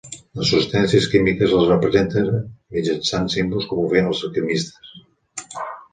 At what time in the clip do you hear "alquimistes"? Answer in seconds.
4.29-4.93